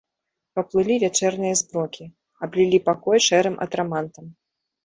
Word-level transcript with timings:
Паплылі 0.59 0.95
вячэрнія 1.03 1.59
змрокі, 1.59 2.05
аблілі 2.47 2.83
пакой 2.89 3.23
шэрым 3.29 3.55
атрамантам. 3.67 4.25